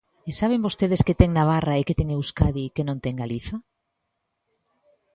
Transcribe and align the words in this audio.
¿E 0.29 0.31
saben 0.39 0.63
vostedes 0.67 1.01
que 1.07 1.17
ten 1.19 1.31
Navarra 1.33 1.73
e 1.77 1.85
que 1.87 1.97
ten 1.99 2.07
Euskadi 2.17 2.65
que 2.75 2.87
non 2.87 2.97
ten 3.03 3.15
Galiza? 3.21 3.55